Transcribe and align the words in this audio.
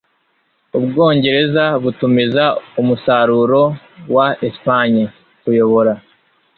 Ubwongereza 0.77 1.65
butumiza 1.83 2.43
umusaruro 2.81 3.61
wa 4.15 4.27
Espagne 4.47 5.03
(_kuyobora) 5.41 5.93